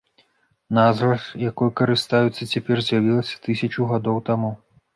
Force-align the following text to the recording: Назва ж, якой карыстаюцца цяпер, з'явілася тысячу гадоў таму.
Назва 0.77 1.17
ж, 1.25 1.41
якой 1.49 1.69
карыстаюцца 1.81 2.49
цяпер, 2.55 2.83
з'явілася 2.89 3.41
тысячу 3.47 3.81
гадоў 3.95 4.17
таму. 4.31 4.55